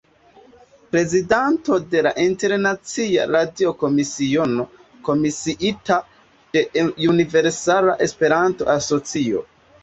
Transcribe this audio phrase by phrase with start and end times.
[0.93, 4.65] Prezidanto de la Internacia Radio-Komisiono,
[5.11, 5.99] komisiita
[6.57, 6.65] de
[7.15, 9.47] Universala Esperanto-Asocio.